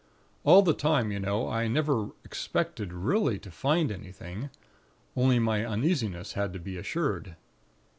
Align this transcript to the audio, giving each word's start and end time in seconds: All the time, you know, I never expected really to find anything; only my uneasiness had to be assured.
All 0.43 0.63
the 0.63 0.73
time, 0.73 1.11
you 1.11 1.19
know, 1.19 1.47
I 1.47 1.67
never 1.67 2.07
expected 2.25 2.91
really 2.91 3.37
to 3.37 3.51
find 3.51 3.91
anything; 3.91 4.49
only 5.15 5.37
my 5.37 5.63
uneasiness 5.63 6.33
had 6.33 6.53
to 6.53 6.59
be 6.59 6.75
assured. 6.75 7.35